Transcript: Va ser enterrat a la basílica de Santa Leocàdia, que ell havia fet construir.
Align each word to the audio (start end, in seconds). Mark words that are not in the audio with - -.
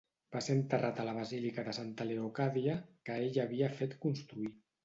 Va 0.35 0.39
ser 0.43 0.53
enterrat 0.59 1.01
a 1.03 1.05
la 1.09 1.13
basílica 1.17 1.65
de 1.67 1.75
Santa 1.79 2.09
Leocàdia, 2.13 2.79
que 3.11 3.19
ell 3.27 3.41
havia 3.45 3.73
fet 3.83 3.99
construir. 4.09 4.53